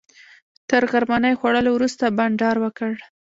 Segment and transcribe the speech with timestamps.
[0.69, 2.93] تر غرمنۍ خوړلو وروسته بانډار وکړ.